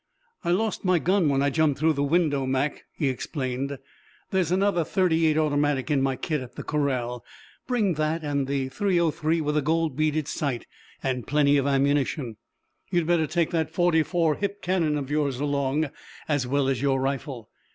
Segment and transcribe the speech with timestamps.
[0.43, 3.77] "I lost my gun when I jumped through the window, Mac," he explained.
[4.31, 7.23] "There's another thirty eight automatic in my kit at the corral.
[7.67, 10.65] Bring that, and the .303 with the gold bead sight
[11.03, 12.37] and plenty of ammunition.
[12.89, 15.91] You'd better take that forty four hip cannon of yours along,
[16.27, 17.51] as well as your rifle.